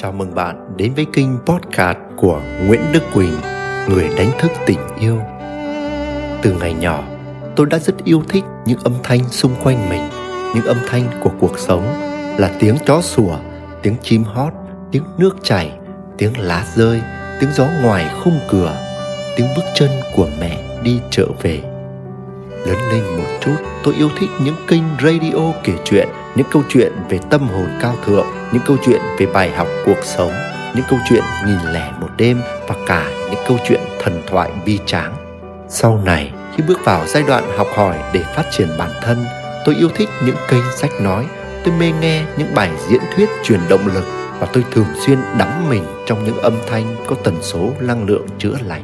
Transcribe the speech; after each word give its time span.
Chào 0.00 0.12
mừng 0.12 0.34
bạn 0.34 0.76
đến 0.76 0.94
với 0.94 1.06
kênh 1.12 1.28
podcast 1.46 1.98
của 2.16 2.40
Nguyễn 2.66 2.80
Đức 2.92 3.02
Quỳnh, 3.14 3.36
người 3.88 4.08
đánh 4.16 4.30
thức 4.38 4.50
tình 4.66 4.78
yêu. 5.00 5.18
Từ 6.42 6.56
ngày 6.60 6.74
nhỏ, 6.74 7.04
tôi 7.56 7.66
đã 7.66 7.78
rất 7.78 8.04
yêu 8.04 8.22
thích 8.28 8.44
những 8.66 8.78
âm 8.84 8.92
thanh 9.02 9.28
xung 9.28 9.54
quanh 9.62 9.88
mình, 9.88 10.08
những 10.54 10.64
âm 10.64 10.76
thanh 10.88 11.02
của 11.22 11.30
cuộc 11.40 11.58
sống 11.58 11.82
là 12.38 12.50
tiếng 12.60 12.76
chó 12.86 13.02
sủa, 13.02 13.36
tiếng 13.82 13.96
chim 14.02 14.24
hót, 14.24 14.52
tiếng 14.92 15.04
nước 15.18 15.36
chảy, 15.42 15.72
tiếng 16.18 16.38
lá 16.38 16.66
rơi, 16.74 17.00
tiếng 17.40 17.50
gió 17.52 17.66
ngoài 17.82 18.10
khung 18.24 18.38
cửa, 18.50 18.76
tiếng 19.36 19.46
bước 19.56 19.64
chân 19.74 19.90
của 20.16 20.28
mẹ 20.40 20.80
đi 20.82 21.00
chợ 21.10 21.26
về. 21.42 21.60
Lớn 22.66 22.78
lên 22.92 23.02
một 23.16 23.38
chút, 23.40 23.56
tôi 23.84 23.94
yêu 23.94 24.08
thích 24.20 24.30
những 24.42 24.56
kênh 24.68 24.82
radio 25.02 25.52
kể 25.64 25.72
chuyện, 25.84 26.08
những 26.38 26.46
câu 26.50 26.62
chuyện 26.68 26.92
về 27.08 27.18
tâm 27.30 27.48
hồn 27.48 27.68
cao 27.80 27.94
thượng, 28.06 28.26
những 28.52 28.62
câu 28.66 28.76
chuyện 28.86 29.00
về 29.18 29.26
bài 29.26 29.50
học 29.50 29.66
cuộc 29.86 29.98
sống, 30.02 30.32
những 30.74 30.84
câu 30.88 30.98
chuyện 31.08 31.22
nghìn 31.46 31.72
lẻ 31.72 31.92
một 32.00 32.08
đêm 32.16 32.40
và 32.68 32.74
cả 32.86 33.10
những 33.30 33.40
câu 33.48 33.58
chuyện 33.68 33.80
thần 34.02 34.22
thoại 34.26 34.50
bi 34.66 34.78
tráng. 34.86 35.14
Sau 35.68 36.00
này, 36.04 36.32
khi 36.56 36.62
bước 36.68 36.78
vào 36.84 37.06
giai 37.06 37.22
đoạn 37.22 37.44
học 37.56 37.66
hỏi 37.74 37.96
để 38.12 38.22
phát 38.36 38.44
triển 38.50 38.68
bản 38.78 38.90
thân, 39.02 39.24
tôi 39.64 39.74
yêu 39.74 39.88
thích 39.94 40.08
những 40.24 40.36
kênh 40.48 40.62
sách 40.76 40.90
nói, 41.00 41.26
tôi 41.64 41.74
mê 41.78 41.92
nghe 42.00 42.24
những 42.36 42.54
bài 42.54 42.70
diễn 42.88 43.00
thuyết 43.16 43.28
truyền 43.44 43.60
động 43.68 43.86
lực 43.94 44.04
và 44.40 44.46
tôi 44.52 44.64
thường 44.72 44.86
xuyên 45.06 45.18
đắm 45.38 45.68
mình 45.68 45.84
trong 46.06 46.24
những 46.24 46.38
âm 46.38 46.54
thanh 46.70 46.96
có 47.06 47.16
tần 47.24 47.34
số 47.42 47.70
năng 47.80 48.06
lượng 48.06 48.26
chữa 48.38 48.56
lành. 48.66 48.82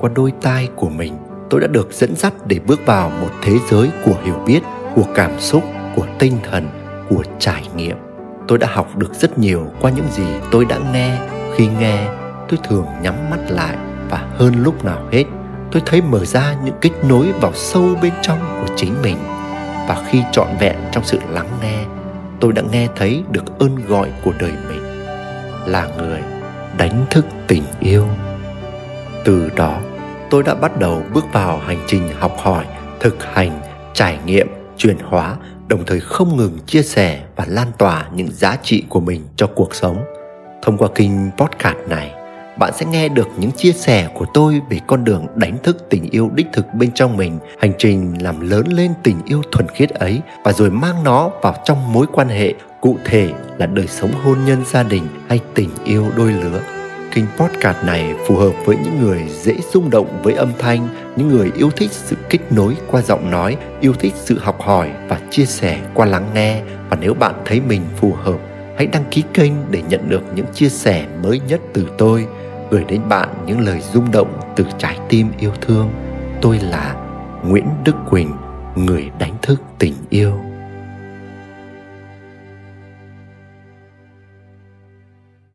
Qua 0.00 0.10
đôi 0.14 0.32
tai 0.42 0.68
của 0.76 0.88
mình, 0.88 1.16
tôi 1.50 1.60
đã 1.60 1.66
được 1.66 1.92
dẫn 1.92 2.16
dắt 2.16 2.32
để 2.46 2.58
bước 2.66 2.86
vào 2.86 3.10
một 3.20 3.30
thế 3.42 3.52
giới 3.70 3.90
của 4.04 4.14
hiểu 4.24 4.42
biết, 4.46 4.60
của 4.94 5.06
cảm 5.14 5.40
xúc, 5.40 5.64
của 5.96 6.06
tinh 6.18 6.38
thần, 6.50 6.81
của 7.14 7.22
trải 7.38 7.64
nghiệm. 7.76 7.96
Tôi 8.48 8.58
đã 8.58 8.68
học 8.70 8.96
được 8.96 9.14
rất 9.14 9.38
nhiều 9.38 9.66
qua 9.80 9.90
những 9.90 10.08
gì 10.10 10.26
tôi 10.50 10.64
đã 10.64 10.78
nghe. 10.92 11.18
Khi 11.56 11.68
nghe, 11.80 12.06
tôi 12.48 12.58
thường 12.68 12.86
nhắm 13.02 13.14
mắt 13.30 13.38
lại 13.48 13.76
và 14.10 14.26
hơn 14.36 14.54
lúc 14.62 14.84
nào 14.84 15.08
hết, 15.12 15.24
tôi 15.72 15.82
thấy 15.86 16.02
mở 16.02 16.24
ra 16.24 16.56
những 16.64 16.74
kết 16.80 16.90
nối 17.08 17.32
vào 17.40 17.52
sâu 17.54 17.88
bên 18.02 18.12
trong 18.22 18.38
của 18.38 18.74
chính 18.76 18.94
mình. 19.02 19.16
Và 19.88 20.04
khi 20.08 20.22
trọn 20.32 20.48
vẹn 20.60 20.76
trong 20.92 21.04
sự 21.04 21.18
lắng 21.30 21.48
nghe, 21.62 21.84
tôi 22.40 22.52
đã 22.52 22.62
nghe 22.72 22.88
thấy 22.96 23.24
được 23.30 23.58
ơn 23.58 23.76
gọi 23.88 24.08
của 24.24 24.32
đời 24.38 24.52
mình 24.68 24.82
là 25.66 25.88
người 25.98 26.20
đánh 26.78 27.04
thức 27.10 27.26
tình 27.46 27.64
yêu. 27.80 28.06
Từ 29.24 29.50
đó, 29.56 29.80
tôi 30.30 30.42
đã 30.42 30.54
bắt 30.54 30.78
đầu 30.78 31.02
bước 31.14 31.24
vào 31.32 31.58
hành 31.58 31.78
trình 31.86 32.08
học 32.18 32.36
hỏi, 32.38 32.64
thực 33.00 33.24
hành, 33.34 33.60
trải 33.92 34.18
nghiệm, 34.26 34.48
chuyển 34.76 34.96
hóa, 34.98 35.36
đồng 35.68 35.84
thời 35.86 36.00
không 36.00 36.36
ngừng 36.36 36.58
chia 36.66 36.82
sẻ 36.82 37.22
và 37.36 37.44
lan 37.48 37.72
tỏa 37.78 38.08
những 38.14 38.28
giá 38.32 38.56
trị 38.62 38.84
của 38.88 39.00
mình 39.00 39.22
cho 39.36 39.46
cuộc 39.46 39.74
sống. 39.74 40.04
Thông 40.62 40.78
qua 40.78 40.88
kênh 40.94 41.10
podcast 41.38 41.76
này, 41.88 42.12
bạn 42.58 42.72
sẽ 42.74 42.86
nghe 42.86 43.08
được 43.08 43.28
những 43.38 43.52
chia 43.52 43.72
sẻ 43.72 44.08
của 44.14 44.26
tôi 44.34 44.60
về 44.70 44.78
con 44.86 45.04
đường 45.04 45.26
đánh 45.34 45.58
thức 45.62 45.86
tình 45.90 46.10
yêu 46.10 46.30
đích 46.34 46.46
thực 46.52 46.66
bên 46.74 46.92
trong 46.92 47.16
mình, 47.16 47.38
hành 47.58 47.72
trình 47.78 48.22
làm 48.22 48.50
lớn 48.50 48.66
lên 48.68 48.92
tình 49.02 49.16
yêu 49.24 49.42
thuần 49.52 49.68
khiết 49.68 49.90
ấy 49.90 50.20
và 50.44 50.52
rồi 50.52 50.70
mang 50.70 51.04
nó 51.04 51.30
vào 51.42 51.54
trong 51.64 51.92
mối 51.92 52.06
quan 52.12 52.28
hệ 52.28 52.54
cụ 52.80 52.96
thể 53.04 53.32
là 53.58 53.66
đời 53.66 53.86
sống 53.86 54.10
hôn 54.24 54.38
nhân 54.46 54.62
gia 54.66 54.82
đình 54.82 55.04
hay 55.28 55.40
tình 55.54 55.70
yêu 55.84 56.06
đôi 56.16 56.32
lứa 56.32 56.60
kênh 57.14 57.24
podcast 57.36 57.84
này 57.86 58.14
phù 58.26 58.36
hợp 58.36 58.52
với 58.64 58.76
những 58.76 59.00
người 59.00 59.22
dễ 59.28 59.56
rung 59.72 59.90
động 59.90 60.20
với 60.22 60.34
âm 60.34 60.52
thanh, 60.58 60.88
những 61.16 61.28
người 61.28 61.50
yêu 61.56 61.70
thích 61.70 61.92
sự 61.92 62.16
kết 62.30 62.38
nối 62.50 62.76
qua 62.90 63.02
giọng 63.02 63.30
nói, 63.30 63.56
yêu 63.80 63.92
thích 63.92 64.12
sự 64.16 64.38
học 64.38 64.60
hỏi 64.60 64.90
và 65.08 65.20
chia 65.30 65.44
sẻ 65.44 65.80
qua 65.94 66.06
lắng 66.06 66.30
nghe. 66.34 66.62
Và 66.90 66.96
nếu 67.00 67.14
bạn 67.14 67.34
thấy 67.44 67.60
mình 67.60 67.82
phù 67.96 68.12
hợp, 68.12 68.38
hãy 68.76 68.86
đăng 68.86 69.04
ký 69.10 69.22
kênh 69.34 69.52
để 69.70 69.82
nhận 69.88 70.08
được 70.08 70.22
những 70.34 70.46
chia 70.54 70.68
sẻ 70.68 71.06
mới 71.22 71.40
nhất 71.48 71.60
từ 71.72 71.86
tôi, 71.98 72.26
gửi 72.70 72.84
đến 72.88 73.00
bạn 73.08 73.28
những 73.46 73.60
lời 73.60 73.80
rung 73.92 74.10
động 74.10 74.40
từ 74.56 74.64
trái 74.78 74.98
tim 75.08 75.28
yêu 75.38 75.52
thương. 75.60 75.90
Tôi 76.40 76.58
là 76.58 76.94
Nguyễn 77.44 77.66
Đức 77.84 77.94
Quỳnh, 78.10 78.30
người 78.76 79.10
đánh 79.18 79.34
thức 79.42 79.62
tình 79.78 79.94
yêu. 80.10 80.51